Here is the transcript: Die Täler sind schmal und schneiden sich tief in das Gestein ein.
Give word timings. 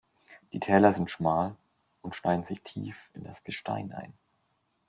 Die 0.51 0.59
Täler 0.59 0.93
sind 0.93 1.11
schmal 1.11 1.55
und 2.01 2.15
schneiden 2.15 2.43
sich 2.43 2.63
tief 2.63 3.11
in 3.13 3.23
das 3.23 3.43
Gestein 3.43 3.91
ein. 3.91 4.13